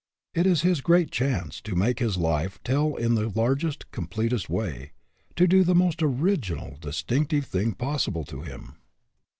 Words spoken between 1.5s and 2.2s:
to make his